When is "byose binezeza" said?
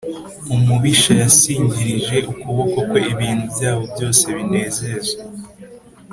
3.91-5.15